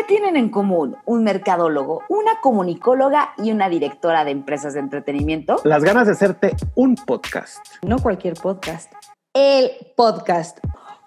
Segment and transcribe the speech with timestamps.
[0.00, 5.60] ¿Qué tienen en común un mercadólogo, una comunicóloga y una directora de empresas de entretenimiento?
[5.64, 7.58] Las ganas de hacerte un podcast.
[7.82, 8.90] No cualquier podcast.
[9.34, 10.58] El podcast.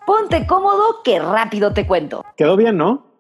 [0.06, 2.24] Ponte cómodo que rápido te cuento.
[2.38, 3.13] Quedó bien, ¿no?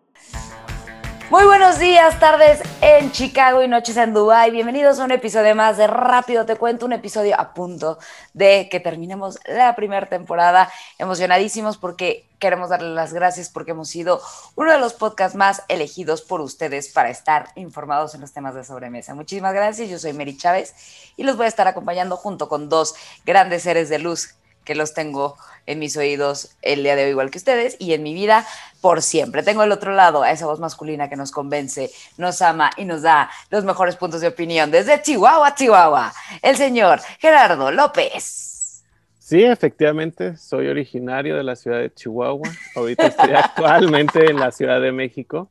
[1.34, 4.52] Muy buenos días, tardes en Chicago y noches en Dubai.
[4.52, 7.98] Bienvenidos a un episodio más de Rápido Te Cuento, un episodio a punto
[8.36, 10.72] de que terminemos la primera temporada.
[11.00, 14.22] Emocionadísimos porque queremos darle las gracias porque hemos sido
[14.54, 18.64] uno de los podcasts más elegidos por ustedes para estar informados en los temas de
[18.64, 19.16] sobremesa.
[19.16, 19.90] Muchísimas gracias.
[19.90, 20.76] Yo soy Mary Chávez
[21.18, 22.94] y los voy a estar acompañando junto con dos
[23.26, 25.36] grandes seres de luz que los tengo
[25.66, 28.46] en mis oídos el día de hoy igual que ustedes y en mi vida
[28.82, 29.44] por siempre.
[29.44, 33.02] Tengo el otro lado a esa voz masculina que nos convence, nos ama y nos
[33.02, 38.84] da los mejores puntos de opinión desde Chihuahua, Chihuahua, el señor Gerardo López.
[39.20, 42.50] Sí, efectivamente, soy originario de la ciudad de Chihuahua.
[42.76, 45.50] Ahorita estoy actualmente en la Ciudad de México.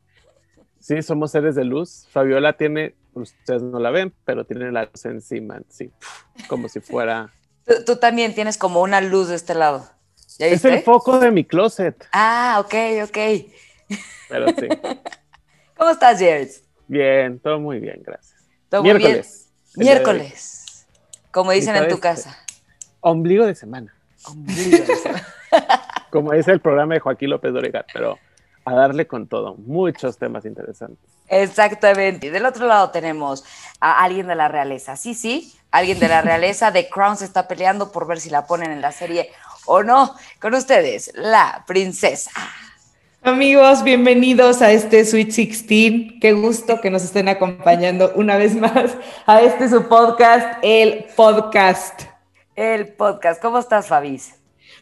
[0.78, 2.06] Sí, somos seres de luz.
[2.10, 5.90] Fabiola tiene, ustedes no la ven, pero tiene la luz encima, sí,
[6.48, 7.32] como si fuera
[7.86, 9.88] Tú, también tienes como una luz de este lado.
[10.38, 12.08] Es el foco de mi closet.
[12.12, 12.74] Ah, ok,
[13.04, 13.18] ok.
[14.28, 14.68] Pero sí.
[15.76, 16.62] ¿Cómo estás, Jers?
[16.88, 18.34] Bien, todo muy bien, gracias.
[18.68, 19.50] ¿Todo Miércoles.
[19.76, 19.94] Muy bien?
[19.94, 20.86] Miércoles.
[21.30, 22.36] Como dicen en tu casa.
[23.00, 23.94] Ombligo de semana.
[24.24, 25.26] Ombligo de semana.
[26.10, 28.18] como dice el programa de Joaquín López Doregat, pero
[28.64, 29.54] a darle con todo.
[29.56, 31.10] Muchos temas interesantes.
[31.28, 32.26] Exactamente.
[32.26, 33.44] Y del otro lado tenemos
[33.80, 34.96] a alguien de la realeza.
[34.96, 36.72] Sí, sí, alguien de la realeza.
[36.72, 39.30] The Crown se está peleando por ver si la ponen en la serie
[39.66, 40.14] o no.
[40.40, 42.30] Con ustedes, la princesa.
[43.24, 46.12] Amigos, bienvenidos a este Sweet 16.
[46.20, 52.02] Qué gusto que nos estén acompañando una vez más a este su podcast, el podcast.
[52.54, 53.40] El podcast.
[53.40, 54.34] ¿Cómo estás, Fabis?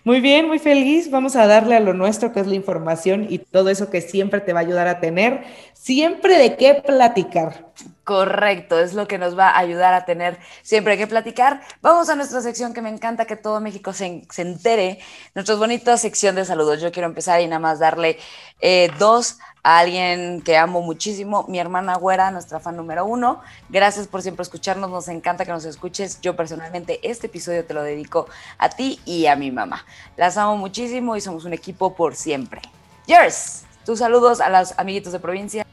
[0.02, 1.10] Muy bien, muy feliz.
[1.10, 4.40] Vamos a darle a lo nuestro, que es la información y todo eso que siempre
[4.40, 7.66] te va a ayudar a tener siempre de qué platicar.
[8.10, 11.60] Correcto, es lo que nos va a ayudar a tener siempre que platicar.
[11.80, 14.98] Vamos a nuestra sección que me encanta que todo México se, entere,
[15.36, 16.80] nuestra bonita sección de saludos.
[16.80, 18.18] Yo quiero empezar y nada más darle
[18.60, 23.42] eh, dos a alguien que amo muchísimo, mi hermana Güera, nuestra fan número uno.
[23.68, 26.20] Gracias por siempre escucharnos, nos encanta que nos escuches.
[26.20, 28.26] Yo personalmente este episodio te lo dedico
[28.58, 29.86] a ti y a mi mamá.
[30.16, 32.60] Las amo muchísimo y somos un equipo por siempre.
[33.06, 35.64] Yours, tus saludos a los amiguitos de provincia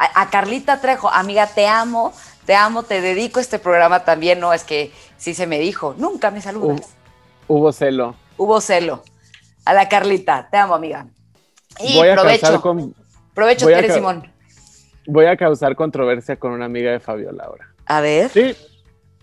[0.00, 2.12] a, Carlita Trejo, amiga, te amo,
[2.46, 6.30] te amo, te dedico este programa también, no es que sí se me dijo, nunca
[6.30, 6.94] me saludas.
[7.46, 8.14] Hubo celo.
[8.38, 9.02] Hubo celo.
[9.66, 11.06] A la Carlita, te amo, amiga.
[11.78, 12.60] Y voy a provecho.
[12.62, 12.94] Con,
[13.34, 14.32] provecho, Simón.
[15.06, 17.68] Voy a causar controversia con una amiga de Fabiola ahora.
[17.84, 18.30] A ver.
[18.30, 18.56] Sí,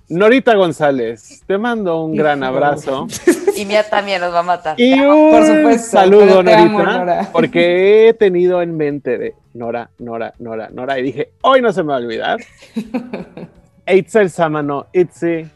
[0.10, 3.08] Norita González, te mando un gran abrazo.
[3.56, 4.80] Y Mía también nos va a matar.
[4.80, 10.70] Y un Por supuesto, saludo, Norita, porque he tenido en mente de Nora, Nora, Nora,
[10.72, 12.40] Nora, y dije, hoy no se me va a olvidar.
[13.86, 15.50] Eitzel Samano, Itzi,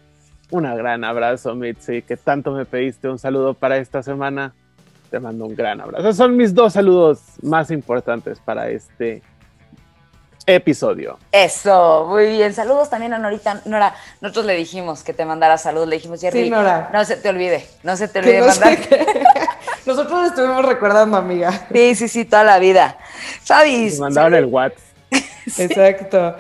[0.50, 4.54] un gran abrazo, Mitzi, que tanto me pediste un saludo para esta semana.
[5.10, 6.14] Te mando un gran abrazo.
[6.14, 9.22] son mis dos saludos más importantes para este
[10.46, 11.20] episodio.
[11.32, 12.54] Eso, muy bien.
[12.54, 13.62] Saludos también a Norita.
[13.66, 15.90] Nora, nosotros le dijimos que te mandara saludos.
[15.90, 18.78] Le dijimos, Jerry, no se te olvide, no se te olvide mandar.
[19.86, 21.68] nosotros estuvimos recordando, amiga.
[21.72, 22.98] Sí, sí, sí, toda la vida.
[23.44, 24.00] ¿Sabes?
[24.00, 24.80] mandaron el WhatsApp.
[25.58, 26.36] Exacto.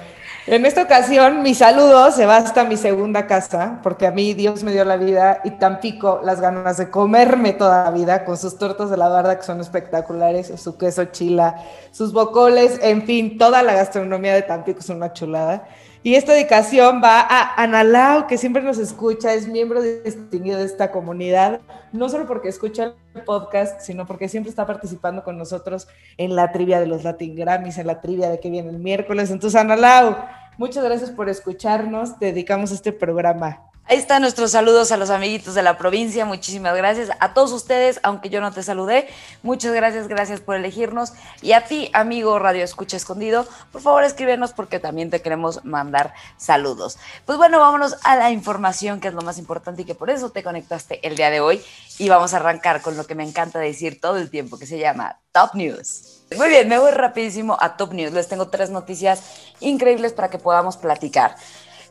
[0.47, 4.63] En esta ocasión, mi saludo se va hasta mi segunda casa, porque a mí Dios
[4.63, 8.57] me dio la vida y Tampico las ganas de comerme toda la vida con sus
[8.57, 13.61] tortas de la barda que son espectaculares, su queso chila, sus bocoles, en fin, toda
[13.61, 15.67] la gastronomía de Tampico es una chulada.
[16.03, 20.91] Y esta dedicación va a Analao, que siempre nos escucha, es miembro distinguido de esta
[20.91, 26.35] comunidad, no solo porque escucha el podcast, sino porque siempre está participando con nosotros en
[26.35, 29.29] la trivia de los Latin Grammys, en la trivia de que viene el miércoles.
[29.29, 30.17] Entonces, Analao,
[30.57, 33.70] muchas gracias por escucharnos, dedicamos este programa.
[33.85, 36.23] Ahí están nuestros saludos a los amiguitos de la provincia.
[36.23, 39.09] Muchísimas gracias a todos ustedes, aunque yo no te saludé.
[39.43, 41.13] Muchas gracias, gracias por elegirnos.
[41.41, 46.13] Y a ti, amigo Radio Escucha Escondido, por favor escríbenos porque también te queremos mandar
[46.37, 46.99] saludos.
[47.25, 50.29] Pues bueno, vámonos a la información, que es lo más importante y que por eso
[50.29, 51.61] te conectaste el día de hoy.
[51.97, 54.79] Y vamos a arrancar con lo que me encanta decir todo el tiempo, que se
[54.79, 56.21] llama Top News.
[56.37, 58.13] Muy bien, me voy rapidísimo a Top News.
[58.13, 59.21] Les tengo tres noticias
[59.59, 61.35] increíbles para que podamos platicar.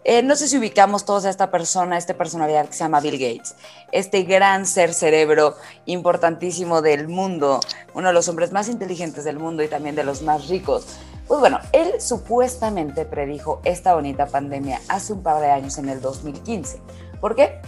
[0.02, 3.00] Eh, no sé si ubicamos todos a esta persona, a esta personalidad que se llama
[3.00, 3.54] Bill Gates,
[3.92, 7.60] este gran ser cerebro importantísimo del mundo,
[7.92, 10.86] uno de los hombres más inteligentes del mundo y también de los más ricos.
[11.28, 16.00] Pues bueno, él supuestamente predijo esta bonita pandemia hace un par de años, en el
[16.00, 16.80] 2015.
[17.20, 17.60] ¿Por qué?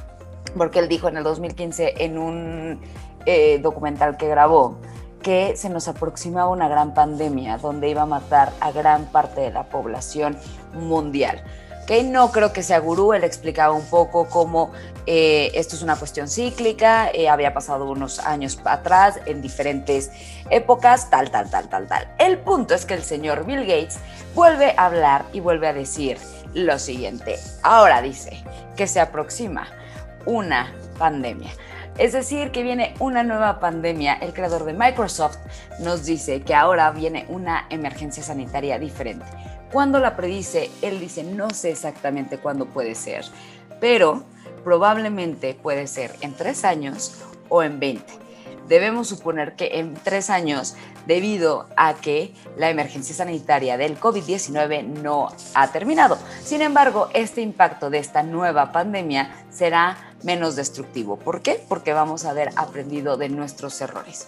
[0.57, 2.81] Porque él dijo en el 2015 en un
[3.27, 4.79] eh, documental que grabó
[5.23, 9.51] que se nos aproximaba una gran pandemia donde iba a matar a gran parte de
[9.53, 10.37] la población
[10.73, 11.45] mundial.
[11.87, 14.73] Que No creo que sea gurú, él explicaba un poco cómo
[15.07, 20.11] eh, esto es una cuestión cíclica, eh, había pasado unos años atrás en diferentes
[20.51, 22.09] épocas, tal, tal, tal, tal, tal.
[22.19, 23.99] El punto es que el señor Bill Gates
[24.35, 26.19] vuelve a hablar y vuelve a decir
[26.55, 27.39] lo siguiente.
[27.63, 28.43] Ahora dice
[28.77, 29.67] que se aproxima
[30.27, 31.51] una pandemia.
[31.99, 34.15] Es decir, que viene una nueva pandemia.
[34.15, 35.37] El creador de Microsoft
[35.79, 39.27] nos dice que ahora viene una emergencia sanitaria diferente.
[39.73, 43.25] Cuando la predice, él dice, no sé exactamente cuándo puede ser,
[43.81, 44.23] pero
[44.63, 48.23] probablemente puede ser en tres años o en 20
[48.69, 50.77] debemos suponer que en tres años,
[51.07, 56.19] debido a que la emergencia sanitaria del COVID-19 no ha terminado.
[56.43, 61.19] Sin embargo, este impacto de esta nueva pandemia será menos destructivo.
[61.19, 61.63] ¿Por qué?
[61.69, 64.27] Porque vamos a haber aprendido de nuestros errores.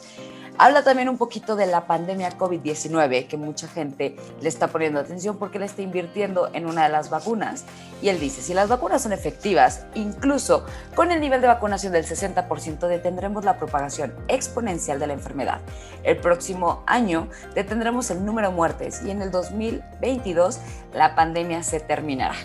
[0.56, 5.36] Habla también un poquito de la pandemia COVID-19, que mucha gente le está poniendo atención
[5.36, 7.64] porque le está invirtiendo en una de las vacunas.
[8.00, 10.64] Y él dice, si las vacunas son efectivas, incluso
[10.94, 15.60] con el nivel de vacunación del 60%, detendremos la propagación exponencial de la enfermedad.
[16.04, 20.60] El próximo año detendremos el número de muertes y en el 2022
[20.92, 22.36] la pandemia se terminará.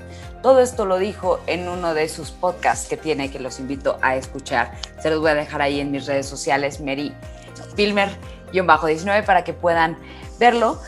[0.41, 4.15] Todo esto lo dijo en uno de sus podcasts que tiene, que los invito a
[4.15, 4.71] escuchar.
[5.00, 7.13] Se los voy a dejar ahí en mis redes sociales, Mary
[7.75, 9.97] Filmer-19 para que puedan
[10.39, 10.79] verlo.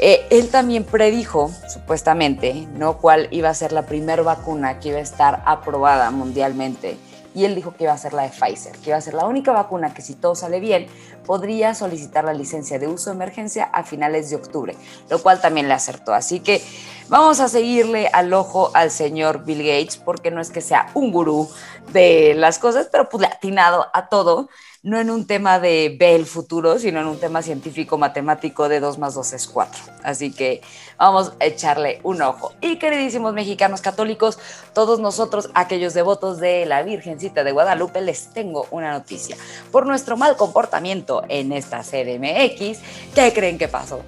[0.00, 2.98] Eh, él también predijo, supuestamente, ¿no?
[2.98, 6.96] cuál iba a ser la primera vacuna que iba a estar aprobada mundialmente.
[7.34, 9.26] Y él dijo que iba a ser la de Pfizer, que iba a ser la
[9.26, 10.86] única vacuna que si todo sale bien,
[11.26, 14.76] podría solicitar la licencia de uso de emergencia a finales de octubre,
[15.10, 16.14] lo cual también le acertó.
[16.14, 16.62] Así que
[17.08, 21.10] vamos a seguirle al ojo al señor Bill Gates, porque no es que sea un
[21.10, 21.48] gurú
[21.92, 24.48] de las cosas, pero pues le atinado a todo
[24.84, 28.80] no en un tema de ve el futuro, sino en un tema científico matemático de
[28.80, 29.82] 2 más 2 es 4.
[30.02, 30.60] Así que
[30.98, 32.52] vamos a echarle un ojo.
[32.60, 34.38] Y queridísimos mexicanos católicos,
[34.74, 39.38] todos nosotros, aquellos devotos de la Virgencita de Guadalupe, les tengo una noticia.
[39.72, 42.80] Por nuestro mal comportamiento en esta CDMX,
[43.14, 44.02] ¿qué creen que pasó?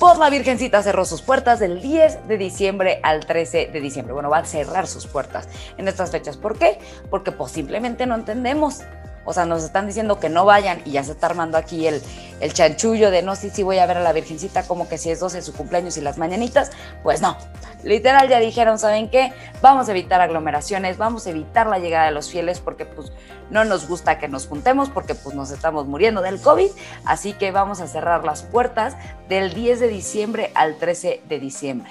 [0.00, 4.14] Pues la Virgencita cerró sus puertas del 10 de diciembre al 13 de diciembre.
[4.14, 6.38] Bueno, va a cerrar sus puertas en estas fechas.
[6.38, 6.78] ¿Por qué?
[7.10, 8.80] Porque pues simplemente no entendemos.
[9.26, 12.00] O sea, nos están diciendo que no vayan y ya se está armando aquí el,
[12.40, 15.10] el chanchullo de no, sí, sí voy a ver a la Virgencita como que si
[15.10, 16.70] es 12 su cumpleaños y las mañanitas.
[17.02, 17.36] Pues no,
[17.82, 19.32] literal ya dijeron, ¿saben qué?
[19.60, 23.12] Vamos a evitar aglomeraciones, vamos a evitar la llegada de los fieles porque pues
[23.50, 26.70] no nos gusta que nos juntemos porque pues nos estamos muriendo del COVID.
[27.04, 28.96] Así que vamos a cerrar las puertas
[29.28, 31.90] del 10 de diciembre al 13 de diciembre.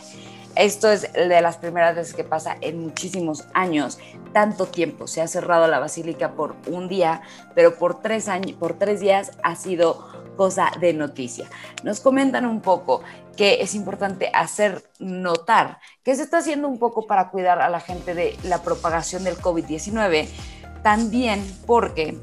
[0.56, 4.00] Esto es de las primeras veces que pasa en muchísimos años,
[4.34, 5.08] tanto tiempo.
[5.08, 7.22] Se ha cerrado la basílica por un día,
[7.54, 10.08] pero por tres, años, por tres días ha sido
[10.38, 11.50] cosa de noticia.
[11.84, 13.02] Nos comentan un poco
[13.36, 17.80] que es importante hacer notar que se está haciendo un poco para cuidar a la
[17.80, 20.28] gente de la propagación del COVID-19,
[20.84, 22.18] también porque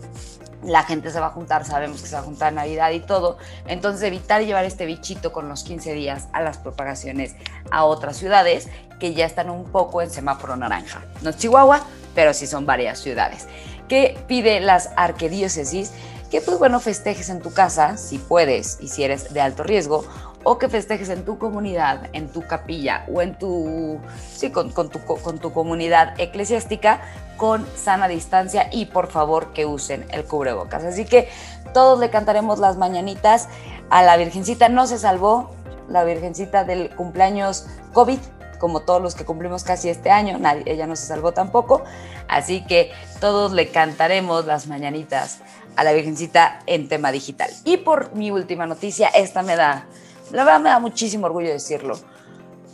[0.62, 3.38] la gente se va a juntar, sabemos que se va a juntar Navidad y todo,
[3.66, 7.34] entonces evitar llevar este bichito con los 15 días a las propagaciones
[7.70, 8.68] a otras ciudades
[9.00, 11.02] que ya están un poco en semáforo naranja.
[11.22, 11.82] No Chihuahua,
[12.14, 13.46] pero sí son varias ciudades.
[13.88, 15.92] ¿Qué pide las arquidiócesis?
[16.30, 20.06] Que pues bueno, festejes en tu casa, si puedes y si eres de alto riesgo,
[20.44, 24.00] o que festejes en tu comunidad, en tu capilla o en tu,
[24.34, 27.00] sí, con, tu, con tu comunidad eclesiástica
[27.36, 30.84] con sana distancia y por favor que usen el cubrebocas.
[30.84, 31.28] Así que
[31.74, 33.48] todos le cantaremos las mañanitas
[33.90, 34.68] a la Virgencita.
[34.68, 35.50] No se salvó
[35.88, 38.18] la Virgencita del cumpleaños COVID,
[38.58, 41.82] como todos los que cumplimos casi este año, nadie, ella no se salvó tampoco.
[42.28, 45.40] Así que todos le cantaremos las mañanitas
[45.74, 47.50] a la Virgencita en tema digital.
[47.64, 49.86] Y por mi última noticia, esta me da
[50.32, 51.98] la verdad me da muchísimo orgullo decirlo,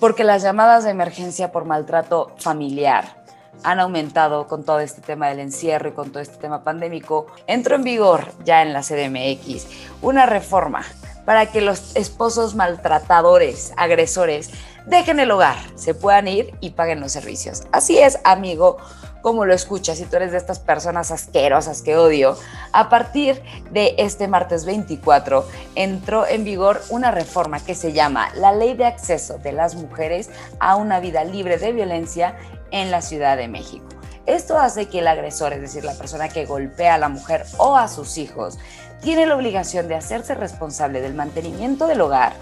[0.00, 3.24] porque las llamadas de emergencia por maltrato familiar
[3.64, 7.26] han aumentado con todo este tema del encierro y con todo este tema pandémico.
[7.46, 9.66] Entró en vigor ya en la CDMX
[10.00, 10.84] una reforma
[11.24, 14.50] para que los esposos maltratadores, agresores,
[14.86, 17.64] dejen el hogar, se puedan ir y paguen los servicios.
[17.72, 18.78] Así es, amigo
[19.22, 22.36] como lo escuchas, si tú eres de estas personas asquerosas que odio,
[22.72, 28.52] a partir de este martes 24 entró en vigor una reforma que se llama la
[28.52, 32.36] Ley de Acceso de las Mujeres a una vida libre de violencia
[32.70, 33.86] en la Ciudad de México.
[34.26, 37.76] Esto hace que el agresor, es decir, la persona que golpea a la mujer o
[37.76, 38.58] a sus hijos,
[39.00, 42.34] tiene la obligación de hacerse responsable del mantenimiento del hogar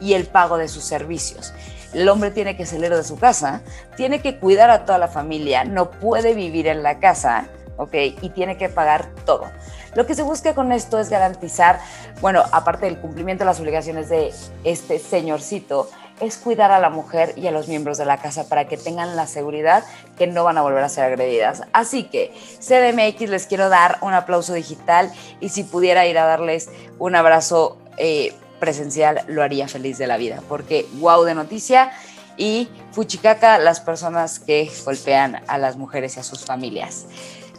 [0.00, 1.52] y el pago de sus servicios
[1.92, 3.62] el hombre tiene que salir de su casa,
[3.96, 7.46] tiene que cuidar a toda la familia, no puede vivir en la casa,
[7.76, 7.94] ¿ok?
[8.20, 9.50] Y tiene que pagar todo.
[9.94, 11.80] Lo que se busca con esto es garantizar,
[12.20, 14.32] bueno, aparte del cumplimiento de las obligaciones de
[14.64, 15.88] este señorcito,
[16.20, 19.16] es cuidar a la mujer y a los miembros de la casa para que tengan
[19.16, 19.84] la seguridad
[20.16, 21.64] que no van a volver a ser agredidas.
[21.72, 26.70] Así que CDMX les quiero dar un aplauso digital y si pudiera ir a darles
[26.98, 28.32] un abrazo eh,
[28.62, 31.90] presencial, lo haría feliz de la vida, porque wow de noticia
[32.36, 37.06] y fuchicaca las personas que golpean a las mujeres y a sus familias.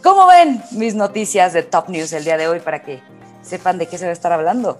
[0.02, 3.02] ¿Cómo ven mis noticias de Top News el día de hoy para que
[3.42, 4.78] sepan de qué se va a estar hablando?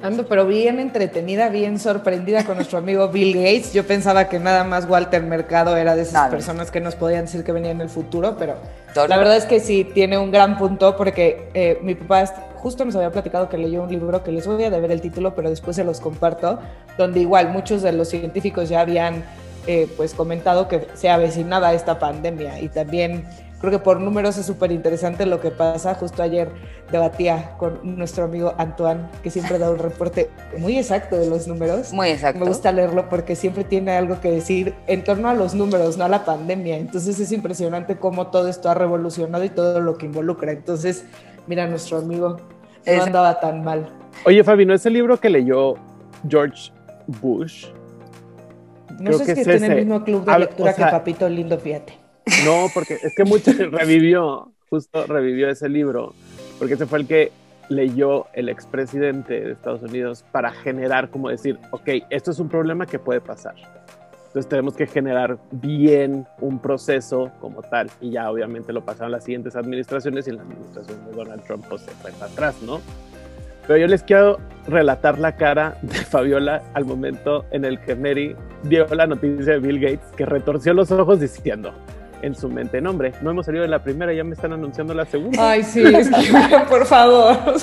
[0.00, 3.72] Ando, pero bien entretenida, bien sorprendida con nuestro amigo Bill Gates.
[3.72, 7.42] Yo pensaba que nada más Walter Mercado era de esas personas que nos podían decir
[7.42, 8.54] que venían en el futuro, pero
[8.94, 12.22] la verdad es que sí, tiene un gran punto porque eh, mi papá
[12.58, 15.34] justo nos había platicado que leyó un libro que les voy a deber el título,
[15.34, 16.58] pero después se los comparto,
[16.96, 19.24] donde igual muchos de los científicos ya habían
[19.66, 23.26] eh, pues comentado que se avecinaba esta pandemia y también
[23.60, 25.94] creo que por números es súper interesante lo que pasa.
[25.94, 26.50] Justo ayer
[26.90, 31.92] debatía con nuestro amigo Antoine, que siempre da un reporte muy exacto de los números.
[31.92, 32.40] Muy exacto.
[32.40, 36.04] Me gusta leerlo porque siempre tiene algo que decir en torno a los números, no
[36.04, 36.76] a la pandemia.
[36.76, 40.52] Entonces es impresionante cómo todo esto ha revolucionado y todo lo que involucra.
[40.52, 41.04] Entonces,
[41.48, 42.36] mira, nuestro amigo
[42.86, 43.88] no andaba tan mal.
[44.24, 45.74] Oye, Fabi, ¿no es el libro que leyó
[46.28, 46.70] George
[47.20, 47.66] Bush?
[48.98, 51.94] No sé si es que tiene el mismo club de lectura que Papito Lindo, fíjate.
[52.44, 56.14] No, porque es que mucho revivió, justo revivió ese libro,
[56.58, 57.32] porque ese fue el que
[57.68, 62.86] leyó el expresidente de Estados Unidos para generar, como decir, ok, esto es un problema
[62.86, 63.54] que puede pasar.
[64.38, 67.90] Entonces tenemos que generar bien un proceso como tal.
[68.00, 71.82] Y ya obviamente lo pasaron las siguientes administraciones y la administración de Donald Trump pues,
[71.82, 72.80] se fue para atrás, ¿no?
[73.66, 78.36] Pero yo les quiero relatar la cara de Fabiola al momento en el que Mary
[78.62, 81.72] vio la noticia de Bill Gates, que retorció los ojos diciendo,
[82.22, 82.80] en su mente.
[82.80, 85.50] No, hombre, no hemos salido de la primera, ya me están anunciando la segunda.
[85.50, 87.36] Ay, sí, es que, por favor.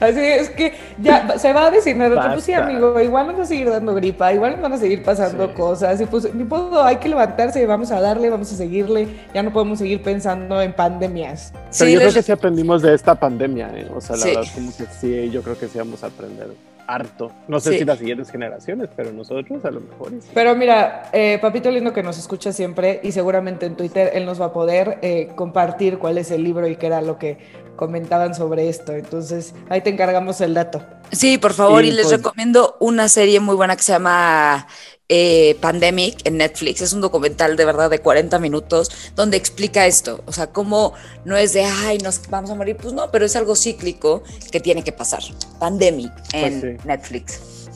[0.00, 3.46] Así es que ya se va a decir, pues sí, amigo, igual nos va a
[3.46, 6.96] seguir dando gripa, igual nos van a seguir pasando cosas, y pues ni puedo, hay
[6.96, 11.52] que levantarse, vamos a darle, vamos a seguirle, ya no podemos seguir pensando en pandemias.
[11.78, 13.88] Pero yo creo que sí aprendimos de esta pandemia, ¿eh?
[13.94, 16.48] o sea, la verdad, como que sí, yo creo que sí vamos a aprender
[16.86, 17.32] harto.
[17.48, 20.12] No sé si las siguientes generaciones, pero nosotros a lo mejor.
[20.32, 24.40] Pero mira, eh, Papito Lindo que nos escucha siempre y seguramente en Twitter él nos
[24.40, 28.34] va a poder eh, compartir cuál es el libro y qué era lo que comentaban
[28.34, 28.92] sobre esto.
[28.92, 30.82] Entonces ahí te encargamos el dato.
[31.12, 34.66] Sí, por favor, y, les pues recomiendo una serie muy buena que se llama
[35.08, 36.80] eh, Pandemic en Netflix.
[36.80, 40.22] Es un documental de verdad de 40 minutos donde explica esto.
[40.26, 42.76] O sea, cómo no es de, ay, nos vamos a morir.
[42.76, 45.20] Pues no, pero es algo cíclico que tiene que pasar.
[45.58, 47.68] Pandemic pues en Netflix.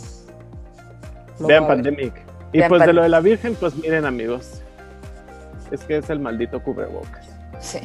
[1.40, 2.14] Vean Pandemic.
[2.52, 4.62] Y pues de lo de la Virgen, pues miren amigos.
[5.70, 7.26] Es que es el maldito cubrebocas.
[7.60, 7.78] Sí.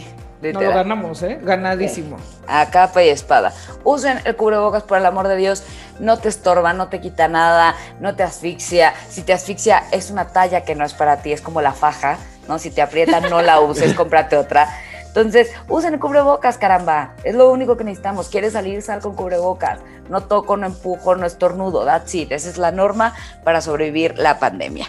[0.52, 1.40] No lo ganamos, ¿eh?
[1.42, 2.18] Ganadísimo.
[2.48, 3.54] A capa y espada.
[3.84, 5.64] Usen el cubrebocas por el amor de Dios.
[6.00, 8.94] No te estorba, no te quita nada, no te asfixia.
[9.10, 12.18] Si te asfixia, es una talla que no es para ti, es como la faja,
[12.48, 12.60] ¿no?
[12.60, 14.68] Si te aprieta, no la uses, cómprate otra.
[15.06, 17.14] Entonces, usen el cubrebocas, caramba.
[17.24, 18.30] Es lo único que necesitamos.
[18.30, 18.82] ¿Quieres salir?
[18.82, 19.80] Sal con cubrebocas.
[20.10, 21.86] No toco, no empujo, no estornudo.
[21.86, 22.32] That's it.
[22.32, 24.88] Esa es la norma para sobrevivir la pandemia.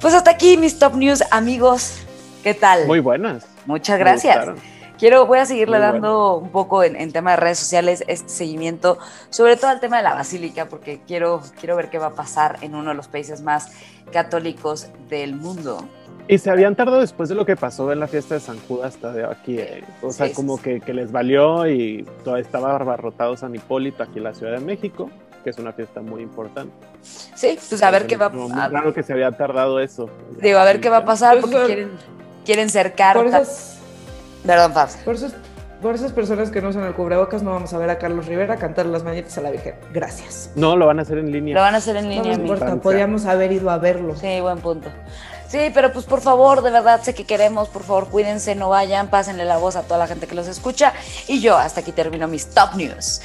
[0.00, 1.98] Pues hasta aquí mis top news, amigos.
[2.42, 2.86] ¿Qué tal?
[2.86, 3.44] Muy buenas.
[3.66, 4.71] Muchas gracias.
[5.02, 8.98] Quiero, voy a seguirle dando un poco en, tema de redes sociales este seguimiento,
[9.30, 12.58] sobre todo al tema de la basílica, porque quiero, quiero ver qué va a pasar
[12.60, 13.72] en uno de los países más
[14.12, 15.84] católicos del mundo.
[16.28, 18.94] Y se habían tardado después de lo que pasó en la fiesta de San Judas
[18.94, 19.58] hasta de aquí.
[19.58, 19.82] Eh.
[20.02, 24.34] O sea, como Que, les valió y todavía estaba abarrotado San Hipólito aquí en la
[24.34, 25.10] Ciudad de México,
[25.42, 26.72] que es una fiesta muy importante.
[27.02, 28.70] Sí, pues a ver qué va a pasar.
[28.70, 30.08] Claro que se había tardado eso.
[30.40, 31.90] Digo, a ver qué va a pasar porque pues, quieren,
[32.44, 33.16] quieren cercar.
[34.46, 34.96] Perdón, Fabs.
[35.04, 35.16] Por,
[35.80, 38.56] por esas personas que no usan el cubrebocas, no vamos a ver a Carlos Rivera
[38.56, 39.74] cantar las mañanitas a la Virgen.
[39.92, 40.50] Gracias.
[40.54, 41.54] No, lo van a hacer en línea.
[41.54, 42.36] Lo van a hacer en línea.
[42.36, 44.16] No importa, podríamos haber ido a verlo.
[44.16, 44.90] Sí, buen punto.
[45.48, 49.08] Sí, pero pues por favor, de verdad sé que queremos, por favor, cuídense, no vayan,
[49.08, 50.94] pásenle la voz a toda la gente que los escucha.
[51.28, 53.20] Y yo hasta aquí termino mis top news.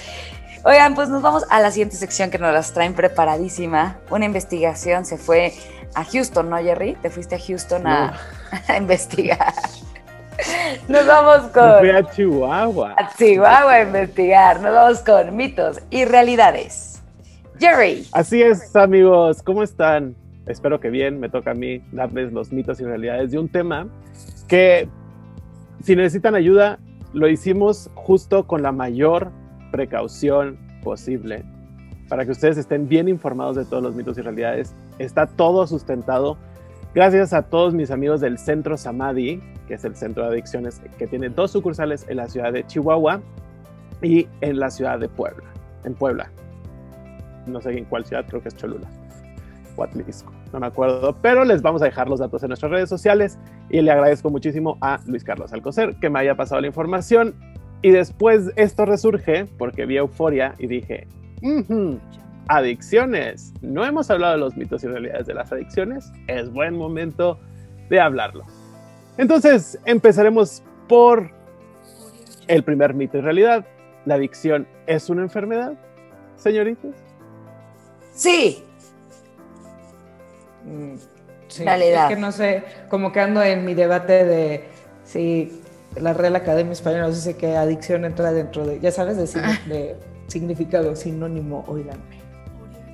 [0.64, 3.98] Oigan, pues nos vamos a la siguiente sección que nos las traen preparadísima.
[4.10, 5.54] Una investigación se fue
[5.94, 6.98] a Houston, ¿no, Jerry?
[7.02, 8.20] Te fuiste a Houston a
[8.78, 9.54] investigar.
[10.88, 11.80] Nos vamos con.
[11.80, 12.96] fui a Chihuahua.
[12.98, 14.62] A Chihuahua a investigar.
[14.62, 17.02] Nos vamos con mitos y realidades.
[17.60, 18.06] Jerry.
[18.12, 19.42] Así es, amigos.
[19.42, 20.16] ¿Cómo están?
[20.46, 21.20] Espero que bien.
[21.20, 23.88] Me toca a mí darles los mitos y realidades de un tema
[24.48, 24.88] que,
[25.84, 26.80] si necesitan ayuda,
[27.14, 29.32] lo hicimos justo con la mayor
[29.72, 31.44] precaución posible
[32.08, 34.74] para que ustedes estén bien informados de todos los mitos y realidades.
[35.00, 36.38] Está todo sustentado
[36.98, 41.06] Gracias a todos mis amigos del Centro Samadhi, que es el centro de adicciones que
[41.06, 43.22] tiene dos sucursales en la ciudad de Chihuahua.
[44.02, 45.44] y en la ciudad de Puebla,
[45.84, 46.32] en Puebla.
[47.46, 48.88] No sé en cuál ciudad, creo que es Cholula
[49.76, 52.90] o Atlisco, no me acuerdo, pero les vamos a dejar los datos en nuestras redes
[52.90, 53.38] sociales
[53.70, 57.36] y le agradezco muchísimo a Luis Carlos Alcocer que me haya pasado la información
[57.84, 61.08] y después esto resurge porque vi euforia y dije,
[62.48, 63.54] adicciones.
[63.62, 66.12] No hemos hablado de los mitos y realidades de las adicciones.
[66.28, 67.40] Es buen momento
[67.90, 68.46] de hablarlo.
[69.18, 71.32] Entonces, empezaremos por
[72.48, 73.66] el primer mito y realidad.
[74.06, 75.74] ¿La adicción es una enfermedad,
[76.38, 76.92] señoritas?
[78.14, 78.64] Sí.
[80.66, 80.96] Mm,
[81.48, 81.64] sí.
[81.64, 82.10] Realidad.
[82.10, 84.64] Es que no sé, como que ando en mi debate de
[85.04, 85.62] si
[86.00, 89.42] la Real Academia Española dice que adicción entra dentro de, ya sabes, de,
[89.74, 89.96] de
[90.28, 92.17] significado sinónimo, oiganme.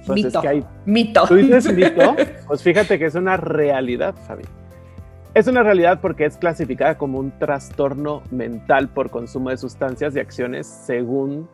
[0.08, 0.42] Mito.
[0.48, 1.26] Hay, mito.
[1.28, 2.16] ¿Tú dices mito?
[2.48, 4.44] Pues fíjate que es una realidad, Fabi.
[5.34, 10.20] Es una realidad porque es clasificada como un trastorno mental por consumo de sustancias y
[10.20, 11.50] acciones según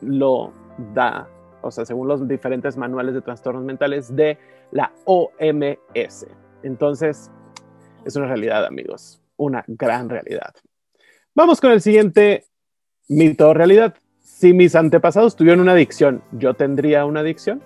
[0.00, 0.52] lo
[0.94, 1.28] da,
[1.62, 4.38] o sea, según los diferentes manuales de trastornos mentales de
[4.72, 6.26] la OMS.
[6.64, 7.30] Entonces,
[8.04, 10.52] es una realidad, amigos, una gran realidad.
[11.34, 12.46] Vamos con el siguiente
[13.08, 13.94] mito o realidad.
[14.20, 17.62] Si mis antepasados tuvieron una adicción, ¿yo tendría una adicción?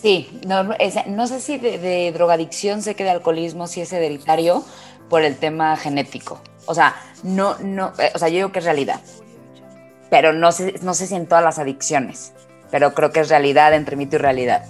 [0.00, 4.64] Sí, no, sé si de, drogadicción, sé que de alcoholismo sí es hereditario
[5.10, 6.40] por el tema genético.
[6.64, 9.00] O sea, no, no, eh, o sea, yo digo que es realidad.
[10.08, 12.32] Pero no sé, no sé si en todas las adicciones.
[12.70, 14.64] Pero creo que es realidad entre mito y realidad.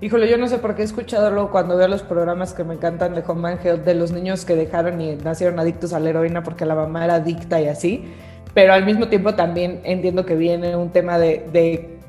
[0.00, 2.74] Híjole, yo no sé por qué he escuchado luego cuando veo los programas que me
[2.74, 6.64] encantan de Home de los niños que dejaron y nacieron adictos a la heroína porque
[6.64, 8.12] la mamá era adicta y así.
[8.54, 11.99] Pero al mismo tiempo también entiendo que viene un tema de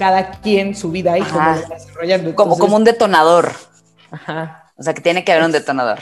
[0.00, 2.34] cada quien su vida y cómo lo desarrollando.
[2.34, 3.52] como, como un detonador.
[4.10, 4.72] Ajá.
[4.74, 5.98] O sea, que tiene que haber un detonador.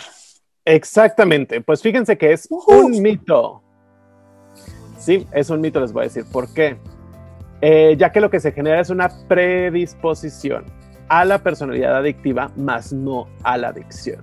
[0.65, 1.61] Exactamente.
[1.61, 3.61] Pues fíjense que es un mito.
[5.01, 6.25] Sí, es un mito, les voy a decir.
[6.31, 6.79] ¿Por qué?
[7.61, 10.67] Eh, ya que lo que se genera es una predisposición
[11.09, 14.21] a la personalidad adictiva, más no a la adicción,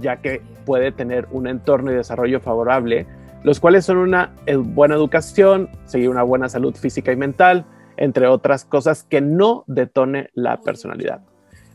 [0.00, 3.06] ya que puede tener un entorno y desarrollo favorable,
[3.44, 7.64] los cuales son una eh, buena educación, seguir una buena salud física y mental,
[8.02, 11.20] entre otras cosas, que no detone la personalidad.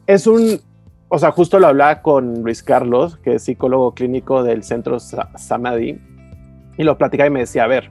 [0.08, 0.60] Es un,
[1.08, 6.02] o sea, justo lo hablaba con Luis Carlos, que es psicólogo clínico del centro Samadhi,
[6.78, 7.90] y lo platicaba y me decía, a ver,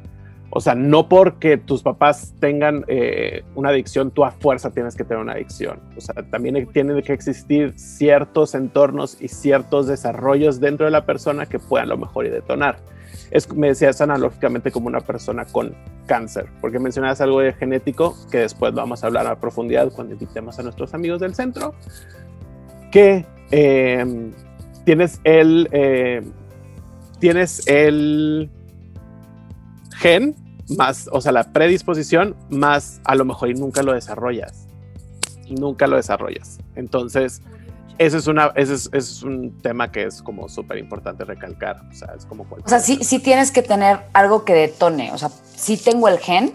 [0.50, 5.04] o sea, no porque tus papás tengan eh, una adicción, tú a fuerza tienes que
[5.04, 5.80] tener una adicción.
[5.96, 11.46] O sea, también tienen que existir ciertos entornos y ciertos desarrollos dentro de la persona
[11.46, 12.76] que puedan lo mejor y detonar
[13.30, 15.74] es, me decías analógicamente como una persona con
[16.06, 20.58] cáncer, porque mencionabas algo de genético que después vamos a hablar a profundidad cuando invitemos
[20.58, 21.74] a nuestros amigos del centro,
[22.90, 24.32] que em,
[24.84, 26.22] tienes el, eh,
[27.18, 28.50] tienes el
[29.96, 30.34] gen
[30.76, 34.66] más, o sea, la predisposición más a lo mejor y nunca lo desarrollas,
[35.48, 36.58] nunca lo desarrollas.
[36.74, 37.42] Entonces,
[37.98, 41.82] ese es, una, ese es, un tema que es como súper importante recalcar.
[41.90, 45.12] O sea, es como O sea, sí, sí, tienes que tener algo que detone.
[45.12, 46.52] O sea, sí tengo el gen,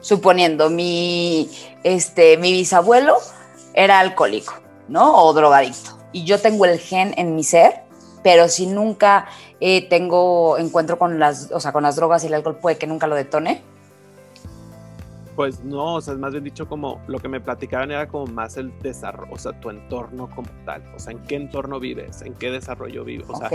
[0.00, 1.50] suponiendo mi,
[1.84, 3.16] este, mi bisabuelo
[3.74, 4.54] era alcohólico,
[4.88, 5.24] ¿no?
[5.24, 5.98] O drogadicto.
[6.12, 7.82] Y yo tengo el gen en mi ser,
[8.22, 9.26] pero si nunca
[9.60, 12.86] eh, tengo encuentro con las, o sea, con las drogas y el alcohol, puede que
[12.86, 13.62] nunca lo detone.
[15.36, 18.26] Pues no, o sea, es más bien dicho como lo que me platicaban era como
[18.26, 22.20] más el desarrollo, o sea, tu entorno como tal, o sea, en qué entorno vives,
[22.22, 23.50] en qué desarrollo vives, o sea,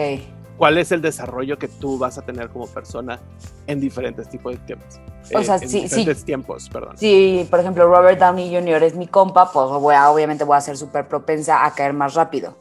[0.58, 3.20] cuál es el desarrollo que tú vas a tener como persona
[3.68, 5.00] en diferentes tipos de tiempos.
[5.34, 6.98] O sea, en diferentes tiempos, perdón.
[6.98, 8.84] Si, por ejemplo, Robert Downey Jr.
[8.84, 12.16] es mi compa, pues voy a, obviamente voy a ser súper propensa a caer más
[12.16, 12.58] rápido.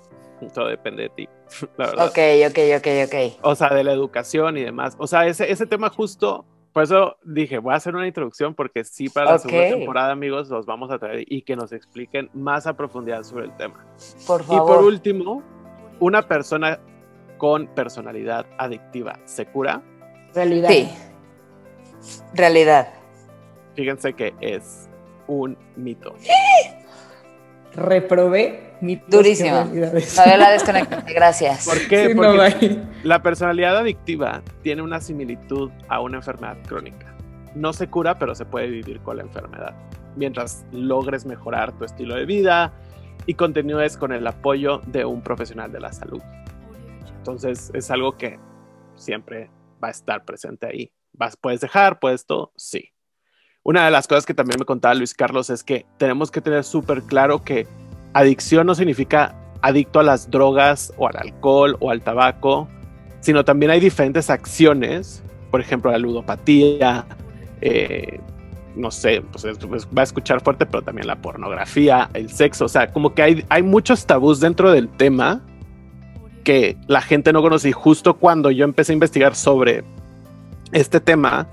[0.52, 1.28] Todo depende de ti,
[1.78, 2.06] la verdad.
[2.08, 2.18] Ok,
[2.50, 3.38] ok, ok, ok.
[3.42, 4.94] O sea, de la educación y demás.
[4.98, 6.44] O sea, ese, ese tema justo
[6.76, 10.50] por eso dije, voy a hacer una introducción porque sí, para la segunda temporada, amigos,
[10.50, 13.82] los vamos a traer y que nos expliquen más a profundidad sobre el tema.
[14.26, 14.62] Por favor.
[14.62, 15.42] Y por último,
[16.00, 16.78] una persona
[17.38, 19.82] con personalidad adictiva, ¿se cura?
[20.34, 20.68] Realidad.
[20.68, 20.90] Sí.
[22.34, 22.92] Realidad.
[23.74, 24.86] Fíjense que es
[25.28, 26.14] un mito.
[27.76, 28.66] Reprobé
[29.08, 29.56] Durísimo.
[29.56, 31.64] A la desconecté, gracias.
[31.64, 32.14] ¿Por qué?
[32.14, 37.14] Porque la personalidad adictiva tiene una similitud a una enfermedad crónica.
[37.54, 39.74] No se cura, pero se puede vivir con la enfermedad.
[40.14, 42.72] Mientras logres mejorar tu estilo de vida
[43.24, 46.20] y continúes con el apoyo de un profesional de la salud.
[47.16, 48.38] Entonces es algo que
[48.94, 49.50] siempre
[49.82, 50.92] va a estar presente ahí.
[51.12, 51.98] Vas, ¿Puedes dejar?
[51.98, 52.52] ¿Puedes todo?
[52.56, 52.92] Sí.
[53.66, 56.62] Una de las cosas que también me contaba Luis Carlos es que tenemos que tener
[56.62, 57.66] súper claro que
[58.12, 62.68] adicción no significa adicto a las drogas o al alcohol o al tabaco,
[63.18, 65.20] sino también hay diferentes acciones.
[65.50, 67.06] por ejemplo, la ludopatía,
[67.60, 68.20] eh,
[68.76, 72.68] no sé, pues, pues, va a escuchar fuerte, pero también la pornografía, el sexo, o
[72.68, 75.40] sea, como que hay, hay muchos tabús dentro del tema
[76.44, 79.82] que la gente no conoce y justo cuando yo empecé a investigar sobre
[80.70, 81.48] este tema,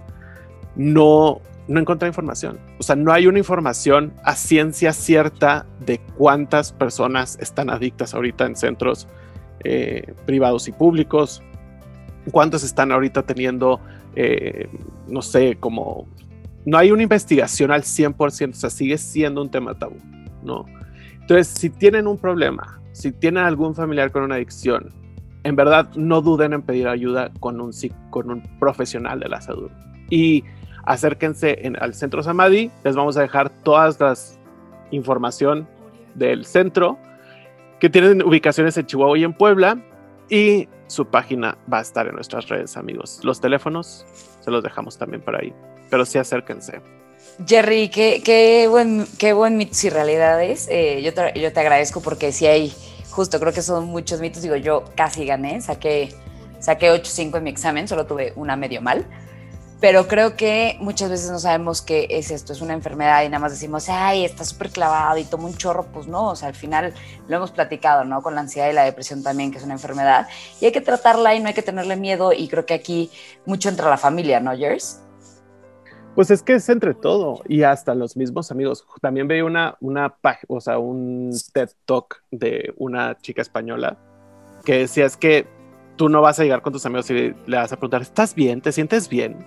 [0.75, 2.59] no, no encontré información.
[2.79, 8.45] O sea, no hay una información a ciencia cierta de cuántas personas están adictas ahorita
[8.45, 9.07] en centros
[9.63, 11.41] eh, privados y públicos,
[12.31, 13.79] cuántos están ahorita teniendo,
[14.15, 14.67] eh,
[15.07, 16.07] no sé, como...
[16.65, 19.97] No hay una investigación al 100%, o sea, sigue siendo un tema tabú,
[20.43, 20.65] ¿no?
[21.19, 24.93] Entonces, si tienen un problema, si tienen algún familiar con una adicción,
[25.43, 27.71] en verdad no duden en pedir ayuda con un,
[28.09, 29.71] con un profesional de la salud.
[30.09, 30.43] Y
[30.83, 34.39] acérquense al centro Samadhi, les vamos a dejar todas las
[34.91, 35.67] información
[36.13, 36.97] del centro
[37.79, 39.77] que tienen ubicaciones en Chihuahua y en Puebla
[40.29, 43.19] y su página va a estar en nuestras redes, amigos.
[43.23, 44.05] Los teléfonos
[44.39, 45.53] se los dejamos también por ahí,
[45.89, 46.81] pero sí acérquense.
[47.47, 50.67] Jerry, qué, qué buen, qué buen mitos y realidades.
[50.69, 52.71] Eh, yo, te, yo te agradezco porque si hay,
[53.09, 54.43] justo creo que son muchos mitos.
[54.43, 56.13] Digo, yo casi gané, saqué,
[56.59, 59.05] saqué 8.5 en mi examen, solo tuve una medio mal
[59.83, 63.39] pero creo que muchas veces no sabemos qué es esto, es una enfermedad y nada
[63.39, 66.55] más decimos, ay, está súper clavado y toma un chorro, pues no, o sea, al
[66.55, 66.93] final
[67.27, 68.21] lo hemos platicado, ¿no?
[68.21, 70.29] Con la ansiedad y la depresión también, que es una enfermedad,
[70.61, 73.11] y hay que tratarla y no hay que tenerle miedo, y creo que aquí
[73.45, 75.01] mucho entra la familia, ¿no, Jers?
[76.15, 78.85] Pues es que es entre todo y hasta los mismos amigos.
[79.01, 80.15] También veía una, una
[80.47, 83.97] o sea, un TED Talk de una chica española
[84.63, 85.45] que decía es que
[85.97, 88.61] tú no vas a llegar con tus amigos y le vas a preguntar, ¿estás bien?
[88.61, 89.45] ¿Te sientes bien?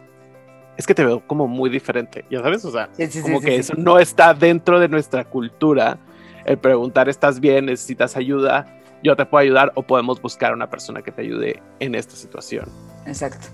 [0.77, 2.89] Es que te veo como muy diferente, ya sabes, o sea,
[3.23, 5.99] como que eso no está dentro de nuestra cultura.
[6.45, 7.67] El preguntar, ¿estás bien?
[7.67, 8.67] ¿Necesitas ayuda?
[9.03, 12.15] Yo te puedo ayudar o podemos buscar a una persona que te ayude en esta
[12.15, 12.69] situación.
[13.07, 13.49] Exacto.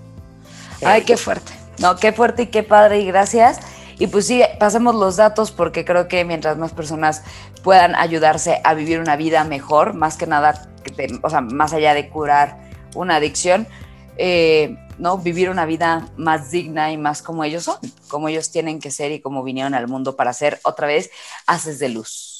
[0.85, 1.53] Ay, qué fuerte.
[1.79, 3.59] No, qué fuerte y qué padre y gracias.
[3.99, 7.23] Y pues sí, pasemos los datos porque creo que mientras más personas
[7.63, 10.67] puedan ayudarse a vivir una vida mejor, más que nada,
[11.21, 12.57] o sea, más allá de curar
[12.95, 13.67] una adicción,
[14.17, 15.17] eh, ¿no?
[15.17, 17.77] Vivir una vida más digna y más como ellos son,
[18.07, 21.09] como ellos tienen que ser y como vinieron al mundo para ser otra vez
[21.47, 22.33] haces de luz.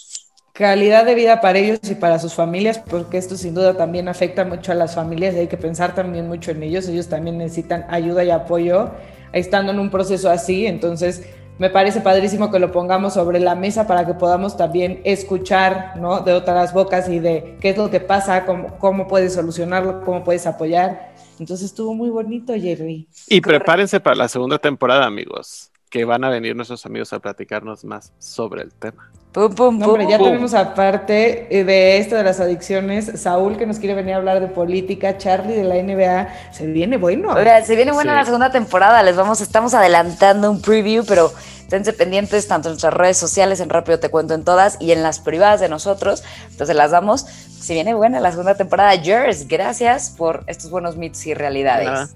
[0.54, 4.46] Calidad de vida para ellos y para sus familias, porque esto sin duda también afecta
[4.46, 6.88] mucho a las familias hay que pensar también mucho en ellos.
[6.88, 8.92] Ellos también necesitan ayuda y apoyo
[9.32, 10.68] estando en un proceso así.
[10.68, 11.24] Entonces,
[11.58, 16.20] me parece padrísimo que lo pongamos sobre la mesa para que podamos también escuchar ¿no?
[16.20, 20.24] de otras bocas y de qué es lo que pasa, cómo, cómo puedes solucionarlo, cómo
[20.24, 21.13] puedes apoyar.
[21.40, 23.08] Entonces estuvo muy bonito, Jerry.
[23.28, 27.84] Y prepárense para la segunda temporada, amigos, que van a venir nuestros amigos a platicarnos
[27.84, 29.12] más sobre el tema.
[29.34, 33.80] Pum, pum, pum, ya tenemos aparte eh, de esto de las adicciones, Saúl que nos
[33.80, 37.34] quiere venir a hablar de política, Charlie de la NBA, se viene bueno.
[37.66, 42.48] se viene buena la segunda temporada, les vamos, estamos adelantando un preview, pero esténse pendientes
[42.48, 45.60] tanto en nuestras redes sociales, en Rápido Te Cuento en todas, y en las privadas
[45.60, 47.22] de nosotros, entonces las damos.
[47.22, 52.16] Si viene buena la segunda temporada, Jers, gracias por estos buenos mitos y realidades.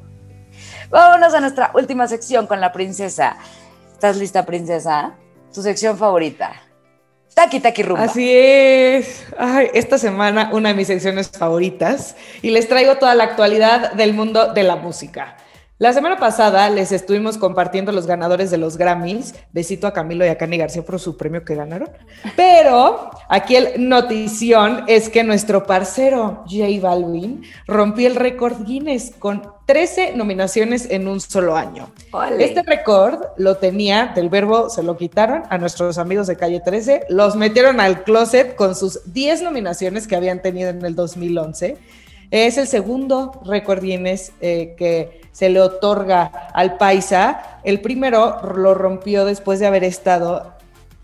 [0.91, 3.37] Vámonos a nuestra última sección con la princesa.
[3.91, 5.15] ¿Estás lista, princesa?
[5.51, 6.66] Tu sección favorita.
[7.37, 8.05] Taki Taki Rumba.
[8.05, 9.27] Así es.
[9.75, 14.53] esta semana una de mis secciones favoritas y les traigo toda la actualidad del mundo
[14.55, 15.37] de la música.
[15.79, 19.35] La semana pasada les estuvimos compartiendo los ganadores de los Grammys.
[19.53, 21.89] Besito a Camilo y a Cani García por su premio que ganaron.
[22.35, 29.43] Pero aquí el notición es que nuestro parcero J Balvin rompió el récord Guinness con
[29.67, 31.91] 13 nominaciones en un solo año.
[32.39, 37.05] Este récord lo tenía, del verbo se lo quitaron a nuestros amigos de Calle 13,
[37.09, 41.77] los metieron al closet con sus 10 nominaciones que habían tenido en el 2011.
[42.29, 47.59] Es el segundo récord eh, que se le otorga al paisa.
[47.63, 50.53] El primero lo rompió después de haber estado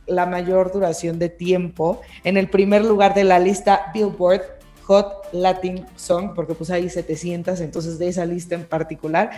[0.05, 4.41] la mayor duración de tiempo en el primer lugar de la lista Billboard
[4.83, 9.31] Hot Latin Song, porque pues hay 700, entonces de esa lista en particular,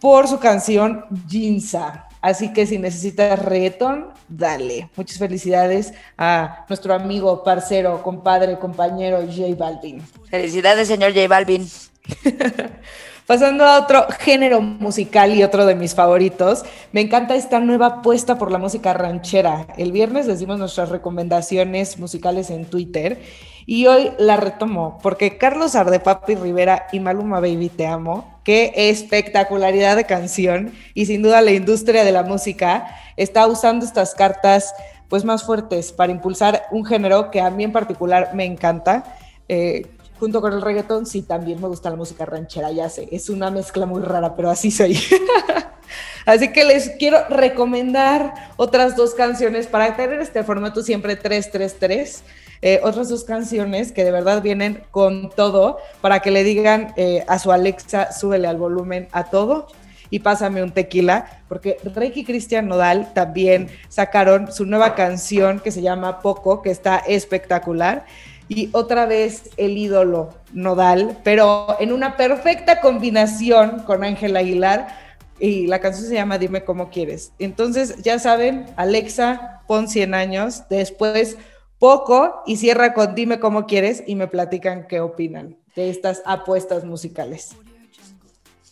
[0.00, 2.06] por su canción Jinza.
[2.22, 4.90] Así que si necesitas reggaeton, dale.
[4.96, 10.02] Muchas felicidades a nuestro amigo, parcero, compadre, compañero J Balvin.
[10.28, 11.66] Felicidades, señor J Balvin.
[13.26, 18.36] Pasando a otro género musical y otro de mis favoritos, me encanta esta nueva apuesta
[18.36, 19.68] por la música ranchera.
[19.78, 23.22] El viernes les dimos nuestras recomendaciones musicales en Twitter
[23.66, 29.96] y hoy la retomo porque Carlos Ardepapi Rivera y Maluma Baby Te Amo, qué espectacularidad
[29.96, 34.74] de canción y sin duda la industria de la música está usando estas cartas
[35.08, 39.16] pues más fuertes para impulsar un género que a mí en particular me encanta.
[39.48, 39.86] Eh,
[40.20, 43.50] junto con el reggaetón, sí, también me gusta la música ranchera, ya sé, es una
[43.50, 44.96] mezcla muy rara, pero así soy.
[46.26, 52.22] así que les quiero recomendar otras dos canciones para tener este formato siempre 333.
[52.62, 57.24] Eh, otras dos canciones que de verdad vienen con todo para que le digan eh,
[57.26, 59.68] a su Alexa, súbele al volumen a todo
[60.10, 65.82] y pásame un tequila, porque Reiki Cristian Nodal también sacaron su nueva canción que se
[65.82, 68.04] llama Poco, que está espectacular.
[68.48, 75.09] Y otra vez el ídolo Nodal, pero en una perfecta combinación con Ángel Aguilar.
[75.40, 77.32] Y la canción se llama Dime cómo quieres.
[77.38, 80.64] Entonces, ya saben, Alexa, pon 100 años.
[80.68, 81.38] Después,
[81.78, 86.84] poco y cierra con Dime cómo quieres y me platican qué opinan de estas apuestas
[86.84, 87.56] musicales.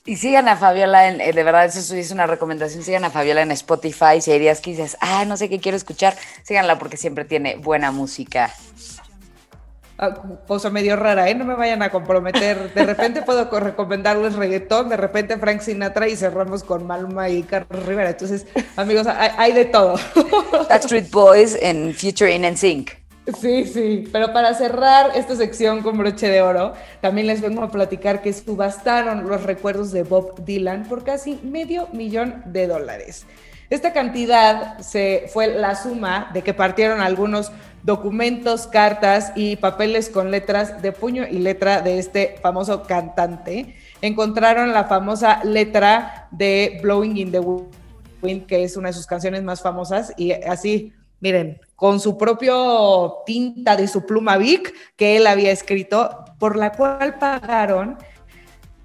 [0.05, 3.43] Y sigan a Fabiola, en, eh, de verdad, eso es una recomendación, sigan a Fabiola
[3.43, 6.97] en Spotify, si hay días que dices, ah, no sé qué quiero escuchar, síganla porque
[6.97, 8.51] siempre tiene buena música.
[10.01, 10.15] Ah,
[10.47, 11.35] cosa medio rara, ¿eh?
[11.35, 12.73] No me vayan a comprometer.
[12.73, 17.85] De repente puedo recomendarles reggaetón, de repente Frank Sinatra y cerramos con Malma y Carlos
[17.85, 18.11] Rivera.
[18.11, 19.97] Entonces, amigos, hay, de todo.
[20.69, 22.93] Backstreet Boys en Future in Sync.
[23.41, 27.71] Sí, sí, pero para cerrar esta sección con broche de oro, también les vengo a
[27.71, 33.27] platicar que subastaron los recuerdos de Bob Dylan por casi medio millón de dólares.
[33.71, 37.53] Esta cantidad se fue la suma de que partieron algunos
[37.89, 43.77] documentos, cartas y papeles con letras de puño y letra de este famoso cantante.
[44.03, 49.43] Encontraron la famosa letra de Blowing in the Wind, que es una de sus canciones
[49.43, 55.27] más famosas, y así miren, con su propio tinta de su pluma Vic que él
[55.27, 57.97] había escrito, por la cual pagaron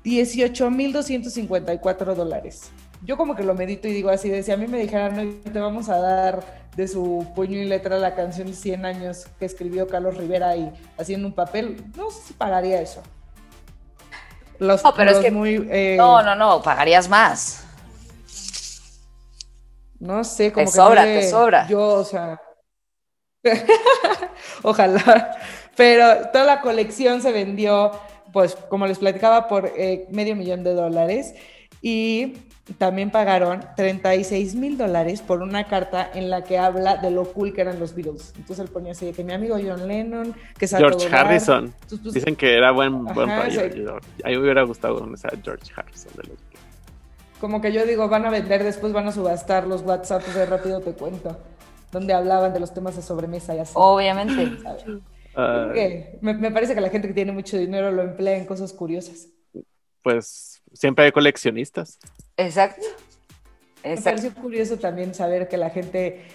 [0.06, 2.72] 18.254 dólares.
[3.04, 5.52] Yo como que lo medito y digo así, de si a mí me dijeran, no,
[5.52, 6.44] te vamos a dar
[6.76, 11.28] de su puño y letra la canción 100 años que escribió Carlos Rivera y haciendo
[11.28, 13.04] un papel, no sé si pagaría eso.
[14.60, 17.66] no, pero es que muy, eh, no, no, no, pagarías más.
[20.00, 21.68] No sé, como te sobra, te sobra.
[21.68, 22.42] Yo, o sea,
[24.64, 25.38] ojalá.
[25.76, 27.92] Pero toda la colección se vendió,
[28.32, 31.34] pues, como les platicaba, por eh, medio millón de dólares.
[31.82, 32.34] Y
[32.78, 37.54] también pagaron 36 mil dólares por una carta en la que habla de lo cool
[37.54, 38.34] que eran los Beatles.
[38.38, 41.74] Entonces él ponía así, que mi amigo John Lennon, que George Harrison.
[41.90, 43.52] Pues, Dicen que era buen, buen A mí
[44.26, 46.38] me hubiera gustado conocer a George Harrison de los
[47.44, 50.80] como que yo digo, van a vender, después van a subastar los WhatsApps de rápido
[50.80, 51.38] te cuento,
[51.92, 53.74] donde hablaban de los temas de sobremesa y así.
[53.76, 54.60] Obviamente.
[56.22, 59.28] me, parece que la gente que tiene mucho dinero lo emplea en cosas curiosas.
[60.02, 62.00] Pues siempre hay coleccionistas.
[62.38, 62.86] Exacto.
[63.84, 64.22] Exacto.
[64.22, 66.26] Me pareció curioso también saber que la gente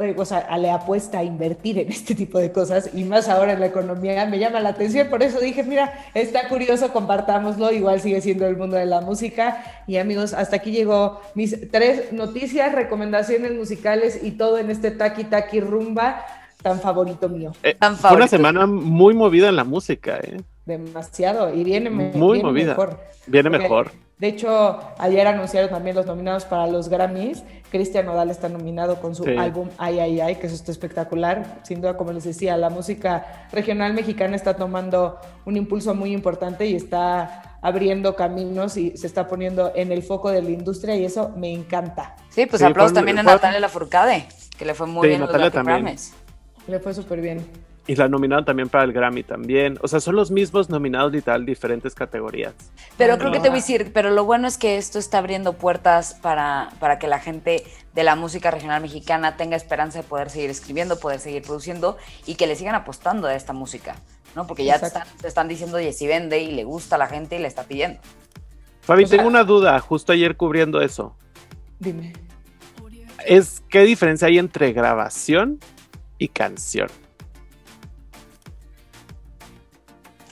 [0.00, 3.52] eh, o sea, le apuesta a invertir en este tipo de cosas y más ahora
[3.52, 8.00] en la economía me llama la atención, por eso dije, mira, está curioso, compartámoslo, igual
[8.00, 12.74] sigue siendo el mundo de la música y amigos, hasta aquí llegó mis tres noticias,
[12.74, 16.24] recomendaciones musicales y todo en este Taki Taki Rumba
[16.60, 17.52] tan favorito mío.
[17.62, 20.38] Eh, fue una semana muy movida en la música, ¿eh?
[20.64, 22.68] Demasiado, y viene, muy movida.
[22.68, 23.00] mejor.
[23.26, 23.90] Viene mejor.
[24.22, 27.42] De hecho, ayer anunciaron también los nominados para los Grammys.
[27.72, 31.58] Cristian Nodal está nominado con su álbum Ay, ay, ay, que eso está espectacular.
[31.64, 36.66] Sin duda, como les decía, la música regional mexicana está tomando un impulso muy importante
[36.66, 41.04] y está abriendo caminos y se está poniendo en el foco de la industria y
[41.04, 42.14] eso me encanta.
[42.28, 45.96] Sí, pues aplausos también a Natalia Lafourcade, que le fue muy bien Natalia los también.
[46.68, 47.44] Le fue súper bien.
[47.86, 49.76] Y la nominaron también para el Grammy también.
[49.82, 52.54] O sea, son los mismos nominados y tal, diferentes categorías.
[52.96, 55.54] Pero creo que te voy a decir, pero lo bueno es que esto está abriendo
[55.54, 60.30] puertas para, para que la gente de la música regional mexicana tenga esperanza de poder
[60.30, 63.96] seguir escribiendo, poder seguir produciendo y que le sigan apostando a esta música,
[64.36, 64.46] ¿no?
[64.46, 67.40] Porque ya te están, diciendo, oye, si vende y le gusta a la gente y
[67.40, 68.00] le está pidiendo.
[68.82, 71.16] Fabi, tengo una duda, justo ayer cubriendo eso.
[71.80, 72.12] Dime.
[73.26, 75.58] Es, ¿qué diferencia hay entre grabación
[76.18, 76.88] y canción?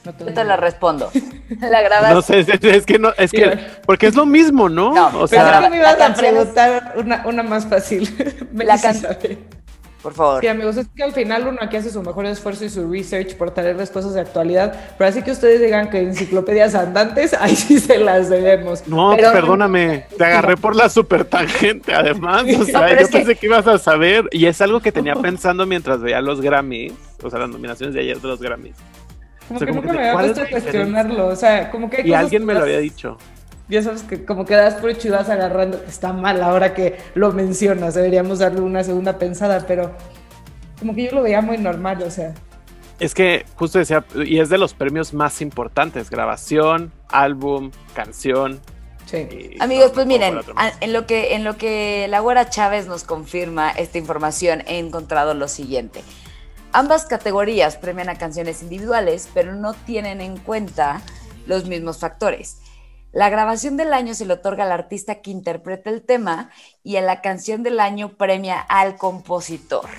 [0.03, 1.11] No te, Yo te la respondo.
[1.59, 2.13] La grabas.
[2.13, 4.93] No sé, es, que no, es que, porque es lo mismo, ¿no?
[4.93, 8.09] no o sea, que me ibas a preguntar una, una más fácil.
[8.53, 9.15] la canción.
[10.01, 10.41] Por favor.
[10.41, 13.35] Sí, amigos, es que al final uno aquí hace su mejor esfuerzo y su research
[13.35, 17.79] por traer respuestas de actualidad, pero así que ustedes digan que enciclopedias andantes, ahí sí
[17.79, 18.87] se las debemos.
[18.87, 23.45] No, perdóname, te agarré por la super tangente, además, o sea, yo pensé que...
[23.45, 27.39] ibas a saber, y es algo que tenía pensando mientras veía los Grammys, o sea,
[27.39, 28.75] las nominaciones de ayer de los Grammys.
[29.47, 31.27] Como que nunca me había puesto a cuestionarlo.
[31.27, 32.01] O sea, como que.
[32.05, 33.17] y alguien me lo había dicho.
[33.67, 35.81] Ya sabes que como que das por hecho y vas agarrando.
[35.87, 37.93] Está mal ahora que lo mencionas.
[37.93, 39.91] Deberíamos darle una segunda pensada, pero
[40.79, 42.33] como que yo lo veía muy normal, o sea.
[42.99, 48.59] Es que justo decía, y es de los premios más importantes, grabación, álbum, canción.
[49.05, 49.55] Sí.
[49.59, 50.39] Amigos, pues miren,
[50.81, 55.33] en lo que en lo que la güera Chávez nos confirma esta información, he encontrado
[55.33, 56.03] lo siguiente.
[56.73, 61.01] Ambas categorías premian a canciones individuales, pero no tienen en cuenta
[61.45, 62.59] los mismos factores.
[63.11, 66.49] La grabación del año se le otorga al artista que interpreta el tema
[66.81, 69.89] y en la canción del año premia al compositor.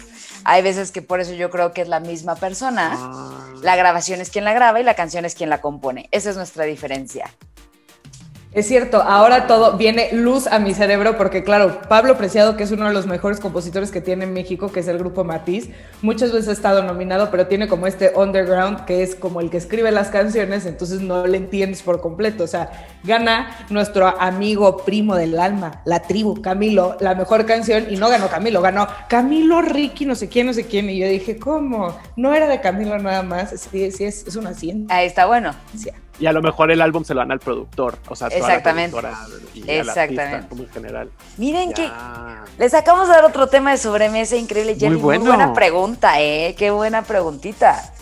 [0.44, 2.92] Hay veces que por eso yo creo que es la misma persona.
[2.94, 3.52] Ah.
[3.61, 6.08] La grabación es quien la graba y la canción es quien la compone.
[6.11, 7.30] Esa es nuestra diferencia.
[8.55, 12.71] Es cierto, ahora todo viene luz a mi cerebro porque claro, Pablo Preciado, que es
[12.71, 15.71] uno de los mejores compositores que tiene en México, que es el grupo Matiz,
[16.03, 19.57] muchas veces ha estado nominado, pero tiene como este underground que es como el que
[19.57, 22.45] escribe las canciones, entonces no le entiendes por completo.
[22.45, 22.71] O sea,
[23.05, 28.29] gana nuestro amigo primo del alma, la tribu, Camilo, la mejor canción y no ganó
[28.29, 30.91] Camilo, ganó Camilo Ricky, no sé quién, no sé quién.
[30.91, 31.97] Y yo dije, ¿cómo?
[32.17, 34.95] No era de Camilo nada más, sí, sí es, es una ciencia.
[34.95, 35.55] Ahí está bueno.
[35.75, 35.88] Sí.
[36.18, 39.01] Y a lo mejor el álbum se lo dan al productor, o sea, toda Exactamente.
[39.01, 39.18] la
[39.55, 40.48] y Exactamente.
[40.48, 41.11] como en general.
[41.38, 41.90] Miren que
[42.59, 44.96] les acabamos de dar otro tema de sobremesa increíble, Jenny.
[44.96, 46.55] Muy, buena pregunta, ¿eh?
[46.57, 47.92] Qué buena preguntita.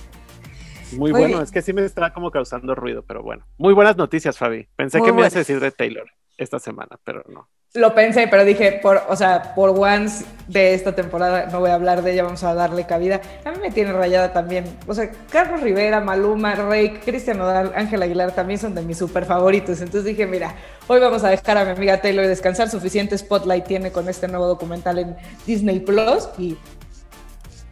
[0.93, 3.47] Muy, bueno, es que sí me está como causando ruido, pero bueno.
[3.59, 4.69] Muy buenas noticias, Fabi.
[4.77, 7.49] Pensé que me ibas a decir de Taylor esta semana, pero no.
[7.75, 11.75] Lo pensé, pero dije, por, o sea, por once de esta temporada no voy a
[11.75, 13.21] hablar de ella, vamos a darle cabida.
[13.45, 14.65] A mí me tiene rayada también.
[14.89, 19.25] O sea, Carlos Rivera, Maluma, Rey, Cristian Nodal, Ángel Aguilar también son de mis super
[19.25, 19.81] favoritos.
[19.81, 20.57] Entonces dije, mira,
[20.89, 22.69] hoy vamos a dejar a mi amiga Taylor descansar.
[22.69, 26.57] Suficiente spotlight tiene con este nuevo documental en Disney Plus y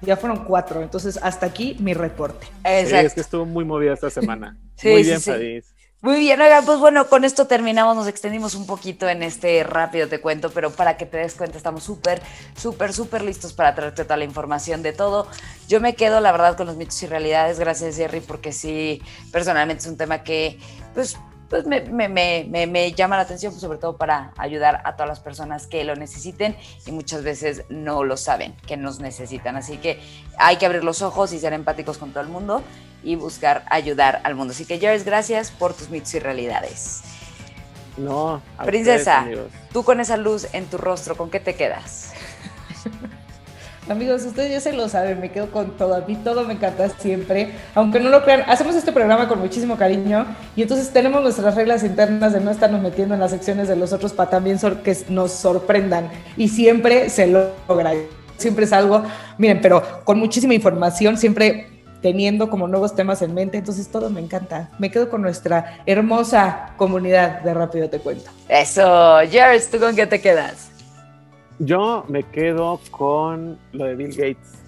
[0.02, 0.80] ya fueron cuatro.
[0.80, 2.46] Entonces, hasta aquí mi reporte.
[2.64, 4.56] Sí, es que estuvo muy movida esta semana.
[4.84, 5.60] muy bien, sí,
[6.00, 10.08] muy bien, oigan, pues bueno, con esto terminamos, nos extendimos un poquito en este rápido
[10.08, 12.22] te cuento, pero para que te des cuenta estamos súper,
[12.56, 15.26] súper, súper listos para traerte toda la información de todo.
[15.66, 19.82] Yo me quedo, la verdad, con los mitos y realidades, gracias Jerry, porque sí, personalmente
[19.82, 20.60] es un tema que,
[20.94, 21.16] pues,
[21.48, 25.08] pues me, me, me, me, llama la atención, pues sobre todo para ayudar a todas
[25.08, 26.56] las personas que lo necesiten
[26.86, 29.56] y muchas veces no lo saben, que nos necesitan.
[29.56, 29.98] Así que
[30.36, 32.62] hay que abrir los ojos y ser empáticos con todo el mundo
[33.02, 34.52] y buscar ayudar al mundo.
[34.52, 37.02] Así que, Jared, gracias por tus mitos y realidades.
[37.96, 39.26] No, Princesa,
[39.72, 42.07] tú con esa luz en tu rostro, ¿con qué te quedas?
[43.88, 45.94] Amigos, ustedes ya se lo saben, me quedo con todo.
[45.94, 47.54] A mí todo me encanta siempre.
[47.74, 51.82] Aunque no lo crean, hacemos este programa con muchísimo cariño y entonces tenemos nuestras reglas
[51.82, 55.32] internas de no estarnos metiendo en las secciones de los otros para también que nos
[55.32, 56.10] sorprendan.
[56.36, 57.92] Y siempre se logra.
[58.36, 59.02] Siempre es algo,
[59.38, 64.20] miren, pero con muchísima información, siempre teniendo como nuevos temas en mente, entonces todo me
[64.20, 64.70] encanta.
[64.78, 68.30] Me quedo con nuestra hermosa comunidad de Rápido Te Cuento.
[68.48, 68.82] Eso,
[69.30, 70.67] Jared, ¿tú con qué te quedas?
[71.58, 74.58] Yo me quedo con lo de Bill Gates.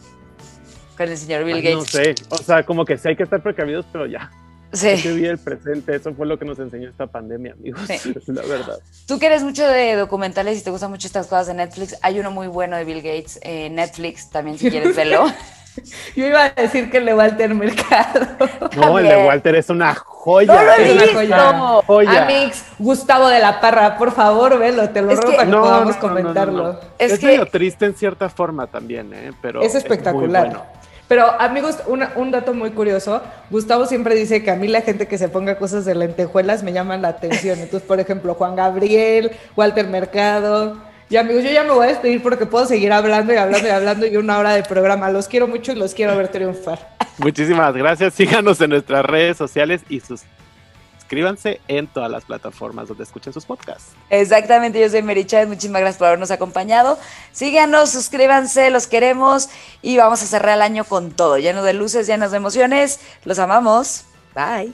[0.97, 1.75] Con el señor Bill Gates.
[1.75, 4.31] No sé, o sea, como que sí hay que estar precavidos, pero ya.
[4.73, 5.03] Sí.
[5.03, 8.15] que vi el presente, eso fue lo que nos enseñó esta pandemia, amigos, sí.
[8.29, 8.79] la verdad.
[9.07, 12.21] Tú que eres mucho de documentales y te gustan mucho estas cosas de Netflix, hay
[12.21, 15.27] uno muy bueno de Bill Gates en Netflix, también si quieres verlo.
[16.17, 18.27] Yo iba a decir que el de Walter Mercado.
[18.77, 20.55] No, el de Walter es una joya.
[20.55, 22.23] No lo es una joya.
[22.23, 26.81] Amix, Gustavo de la Parra, por favor, velo, te lo ruego para que podamos comentarlo.
[26.99, 29.33] Es, es medio triste en cierta forma también, ¿eh?
[29.43, 30.71] Pero es espectacular.
[31.09, 35.19] Pero amigos, un dato muy curioso, Gustavo siempre dice que a mí la gente que
[35.19, 37.59] se ponga cosas de lentejuelas me llaman la atención.
[37.59, 40.77] Entonces, por ejemplo, Juan Gabriel, Walter Mercado,
[41.11, 43.71] y amigos, yo ya me voy a despedir porque puedo seguir hablando y hablando y
[43.71, 45.11] hablando y una hora de programa.
[45.11, 46.97] Los quiero mucho y los quiero ver triunfar.
[47.19, 48.15] Muchísimas gracias.
[48.15, 53.93] Síganos en nuestras redes sociales y suscríbanse en todas las plataformas donde escuchen sus podcasts.
[54.09, 56.97] Exactamente, yo soy Mary Chávez, muchísimas gracias por habernos acompañado.
[57.33, 59.49] Síganos, suscríbanse, los queremos
[59.83, 63.01] y vamos a cerrar el año con todo, lleno de luces, llenos de emociones.
[63.25, 64.05] Los amamos.
[64.33, 64.73] Bye.